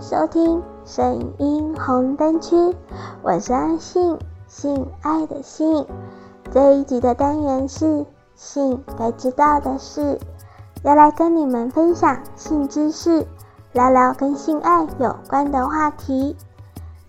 [0.00, 2.56] 收听声音红灯区，
[3.20, 5.86] 我是阿信，性爱的性。
[6.50, 10.18] 这一集的单元是性该知道的事，
[10.84, 13.26] 要来跟你们分享性知识，
[13.72, 16.34] 聊聊跟性爱有关的话题。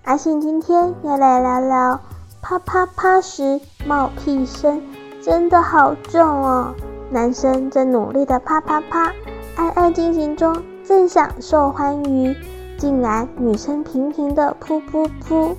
[0.04, 1.98] 阿信今天要来聊聊
[2.42, 4.84] 啪啪啪时冒屁声，
[5.22, 6.76] 真的好重哦。
[7.10, 9.14] 男生正努力的啪啪啪，
[9.56, 10.62] 爱爱进行中。
[10.84, 12.36] 正享受欢愉，
[12.82, 15.54] 竟然女生频频的噗噗噗。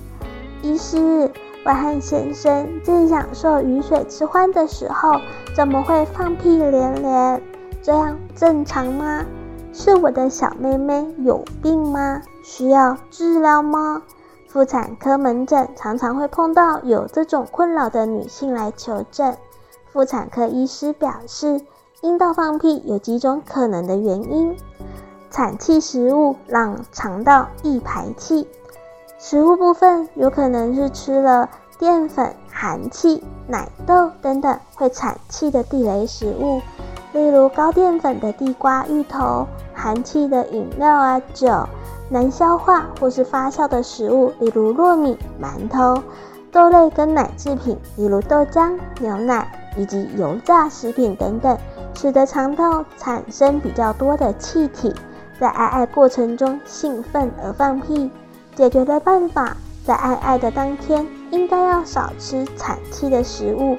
[0.61, 1.31] 医师，
[1.63, 5.21] 外汉先生正享受雨水之欢的时候，
[5.55, 7.41] 怎么会放屁连连？
[7.81, 9.23] 这样正常吗？
[9.71, 12.21] 是我的小妹妹有病吗？
[12.43, 14.01] 需要治疗吗？
[14.49, 19.37] 妇产科门诊常常会碰到有这种困扰的女性来求诊。
[19.93, 21.61] 妇产科医师表示，
[22.01, 24.57] 阴道放屁有几种可能的原因。
[25.33, 28.47] 产气食物让肠道易排气，
[29.17, 36.61] 食物部分有可能是吃了淀粉、寒气、奶豆等等会产气的地雷食物，
[37.13, 41.67] 例如高淀粉的地瓜、芋头，寒气的饮料啊、酒，
[42.09, 45.99] 难消化或是发酵的食物，例如糯米、馒头，
[46.51, 51.57] 豆类跟奶制品，例如豆浆、牛奶以及油炸食品等等，
[51.95, 54.93] 使得肠道产生比较多的气体。
[55.43, 58.09] 在爱爱过程中兴奋而放屁，
[58.55, 63.75] 解决的办法，在爱爱的当天应该要少吃产气的食物，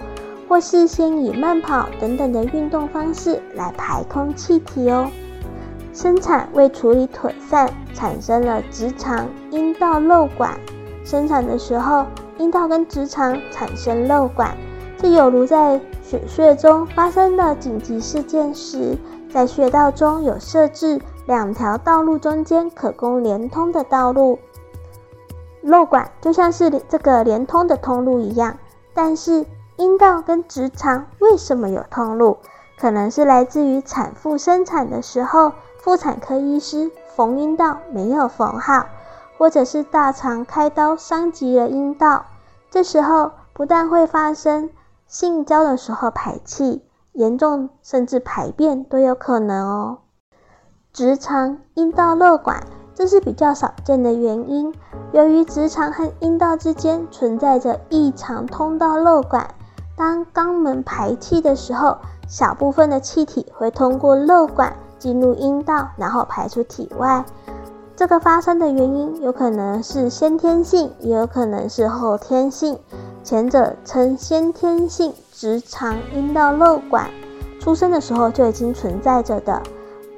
[0.46, 5.10] 或事先以慢跑等等的运动方式来排空气体哦。
[5.94, 10.60] 生产未处理妥善，产生了直肠阴道瘘管。
[11.02, 12.04] 生产的时候，
[12.36, 14.54] 阴道跟直肠产生瘘管，
[14.98, 18.98] 这有如在血穴中发生的紧急事件时，
[19.32, 21.00] 在穴道中有设置。
[21.26, 24.38] 两条道路中间可供连通的道路，
[25.62, 28.58] 瘘管就像是这个连通的通路一样。
[28.92, 29.46] 但是
[29.76, 32.38] 阴道跟直肠为什么有通路？
[32.76, 38.86] 可能是来自于产妇生产的时候，妇产科医师缝阴道没有缝好，
[39.38, 42.26] 或者是大肠开刀伤及了阴道。
[42.70, 44.70] 这时候不但会发生
[45.06, 49.98] 性交的时候排气，严重甚至排便都有可能哦。
[50.94, 54.72] 直肠阴道瘘管，这是比较少见的原因。
[55.10, 59.44] 由于直肠和阴道之间存在着异常通道瘘管，
[59.96, 61.96] 当肛门排气的时候，
[62.28, 67.24] 小部分的气体会通过瘘管进入阴道，然后排出体外。
[67.96, 72.78] 这个发生的原因有可能是先天性，也有可能是后天性。
[73.24, 77.10] 前者称先天性直肠阴道瘘管，
[77.58, 79.60] 出生的时候就已经存在着的。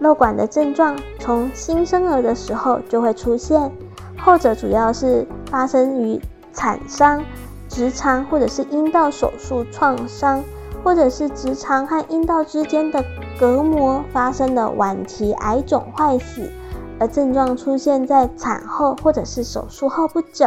[0.01, 3.73] 瘘管的症状从新生儿的时候就会出现，
[4.19, 6.21] 后者主要是发生于
[6.53, 7.25] 产伤、
[7.69, 10.45] 直肠或者是阴道手术创伤，
[10.85, 13.05] 或者是直肠和阴道之间的
[13.41, 16.51] 隔膜发生的晚期癌肿坏死，
[17.01, 20.47] 而症状出现在产后或者是手术后不久，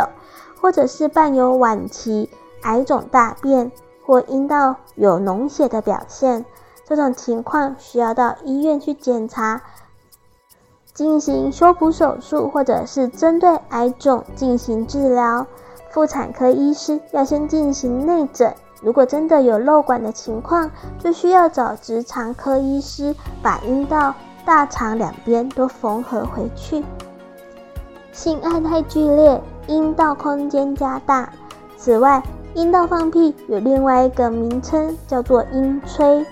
[0.62, 2.30] 或者是伴有晚期
[2.62, 3.72] 癌肿大便
[4.06, 6.46] 或阴道有脓血的表现。
[6.90, 9.62] 这种情况需要到医院去检查，
[10.92, 15.46] 进行修补手术，或者是针对癌肿进行治疗。
[15.92, 26.84] 妇产科医师要先进行内诊，如果真的有漏管的情况，就需要找直肠科医师把阴道、大肠两边都缝合回去。
[28.12, 31.32] 性爱太剧烈，阴道空间加大。
[31.78, 32.22] 此外，
[32.56, 36.26] 阴道放屁有另外一个名称，叫做阴吹。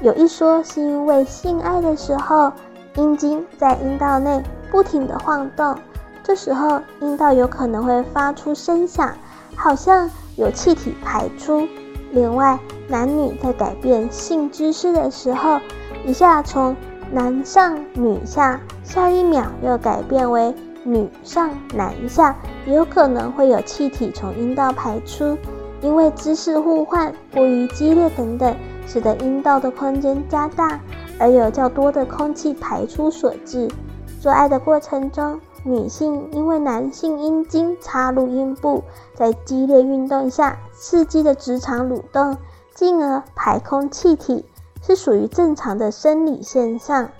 [0.00, 2.52] 有一说是因为性爱的时候，
[2.94, 5.76] 阴茎在阴道内不停地晃动，
[6.22, 9.12] 这时候阴道有可能会发出声响，
[9.56, 11.66] 好像有气体排出。
[12.12, 12.56] 另外，
[12.86, 15.58] 男女在改变性姿势的时候，
[16.06, 16.76] 一下从
[17.10, 20.54] 男上女下，下一秒又改变为
[20.84, 22.36] 女上男下，
[22.66, 25.36] 也有可能会有气体从阴道排出，
[25.82, 28.54] 因为姿势互换过于激烈等等。
[28.88, 30.80] 使得阴道的空间加大，
[31.20, 33.70] 而有较多的空气排出所致。
[34.18, 38.82] 做爱的过程中，女性因为男性阴茎插入阴部，
[39.14, 42.36] 在激烈运动下刺激的直肠蠕动，
[42.74, 44.44] 进而排空气体，
[44.82, 47.10] 是属于正常的生理现象。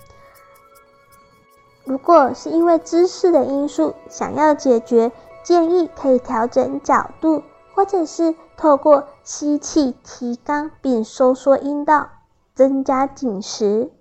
[1.85, 5.13] 如果是因为姿势的因素，想要解决，
[5.45, 7.43] 建议可以调整角度。
[7.79, 12.09] 或者是透过吸气提肛并收缩阴道，
[12.53, 13.93] 增加紧实。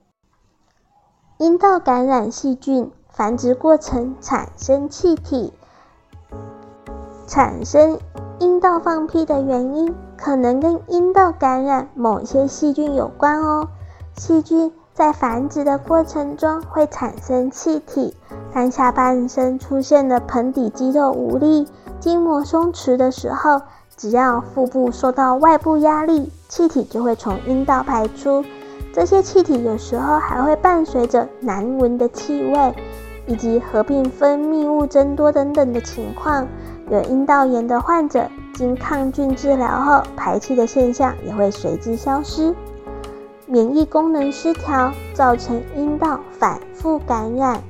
[1.37, 5.53] 阴道感染细菌繁殖过程产生气体。
[7.27, 7.99] 产生
[8.39, 13.67] 阴道放屁的原因，可能跟阴道感染某些细菌有关哦。
[14.15, 18.17] 细菌在繁殖的过程中会产生气体，
[18.51, 21.67] 当下半身出现了盆底肌肉无力、
[21.99, 23.61] 筋膜松弛的时候，
[23.95, 28.43] 只要腹部受到外部压力，气体就会从阴道排出。
[28.93, 32.75] 这些气体有时候还会伴随着难闻的气味，
[33.25, 36.47] 以及合并分泌物增多等等的情况。
[36.89, 42.55] 有阴道炎的患者，经抗菌治疗后，排气的现象也会随之消失。
[43.45, 47.61] 免疫功能失调造成阴道反复感染。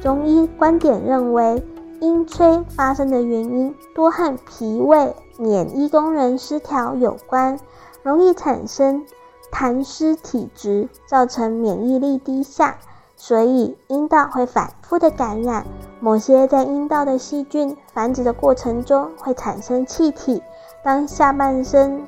[0.00, 1.62] 中医观点认为，
[2.04, 7.58] 阴吹发生的原因多和脾胃免疫功能失调有关，
[8.02, 9.06] 容易产生
[9.50, 12.76] 痰湿体质，造成免疫力低下，
[13.16, 15.66] 所以阴道会反复的感染。
[15.98, 20.42] 某些在阴道的细菌繁殖的过程中会产生气体，
[20.82, 22.04] 当下半身。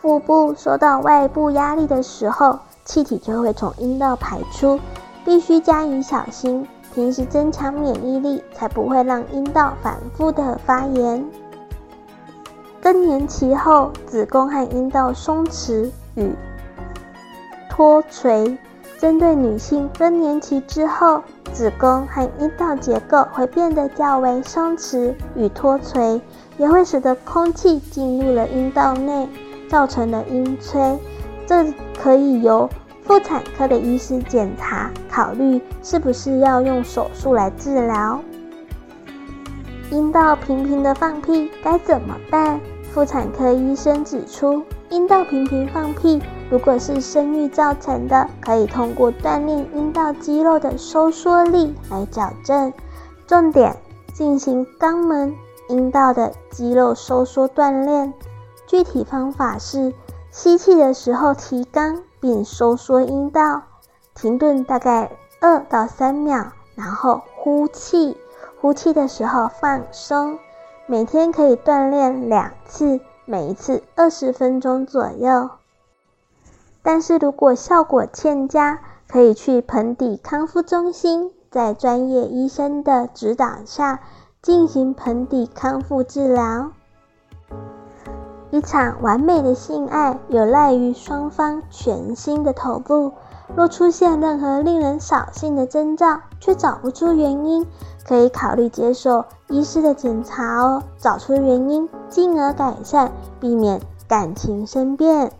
[0.00, 4.78] 腹部受到外部压力的时候，气体就会从阴道排出，
[5.24, 6.68] 必须加以小心。
[6.98, 11.24] 平时增强免疫力，才不会让阴道反复的发炎。
[12.82, 16.32] 更年期后，子宫和阴道松弛与
[17.70, 18.58] 脱垂。
[18.98, 21.22] 针对女性更年期之后，
[21.52, 26.20] 子宫和阴道结构会变得较为松弛与脱垂，
[26.56, 29.28] 也会使得空气进入了阴道内。
[29.70, 30.98] 造成了阴吹，
[31.46, 31.72] 这
[32.02, 32.68] 可以由
[33.08, 38.20] 妇产科的医师检查，考虑是不是要用手术来治疗。
[39.90, 42.60] 阴道频频的放屁该怎么办？
[42.92, 46.20] 妇产科医生指出，阴道频频放屁，
[46.50, 52.70] 如果是生育造成的，可以通过锻炼阴道肌肉的收缩力来矫正。
[53.26, 53.74] 重点
[54.12, 55.34] 进行肛门、
[55.70, 58.12] 阴道的肌肉收缩锻炼。
[58.66, 59.94] 具体方法是：
[60.30, 63.62] 吸气的时候提肛并收缩阴道，
[64.14, 65.10] 停顿大概
[65.40, 68.16] 二到三秒，然后呼气，
[68.60, 70.38] 呼气的时候放松。
[70.86, 75.50] 每天可以锻炼两次，每一次二十分钟左右。
[76.82, 84.00] 但是如果效果欠佳，可以去盆底康复中心，在专业医生的指导下
[84.40, 86.72] 进行盆底康复治疗。
[88.58, 93.12] 一场完美的性爱有赖于双方全新的投入。
[93.54, 97.64] 若出现任何令人扫兴的征兆，却找不出原因，
[98.04, 105.30] 可以考虑接受医师的检查哦，找出原因，进而改善，避免感情生变。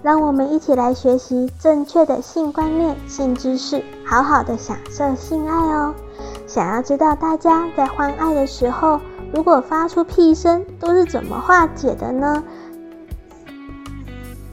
[0.00, 5.92] 让我们一起来学习正确的性观念、性知识，好好的享受性爱哦。
[6.46, 9.00] 想要知道大家在欢爱的时候，
[9.34, 12.42] 如果发出屁声，都是怎么化解的呢？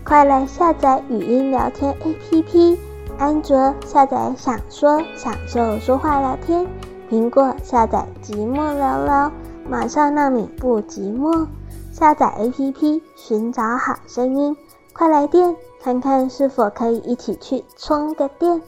[0.07, 2.77] 快来下载语音聊天 APP，
[3.17, 6.65] 安卓下载想说享受说话聊天，
[7.09, 9.29] 苹果下载寂寞聊聊，
[9.67, 11.45] 马上让你不寂寞。
[11.91, 14.55] 下载 APP，寻找好声音，
[14.93, 18.61] 快来电，看看是否可以一起去充个电。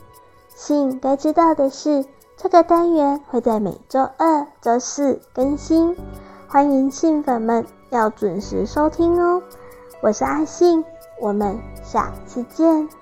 [0.54, 2.04] 信该知道的是。
[2.36, 5.96] 这个单元会在每周二、周四更新，
[6.48, 9.42] 欢迎信粉们要准时收听哦。
[10.02, 10.86] 我是阿信，
[11.20, 12.99] 我们下期见。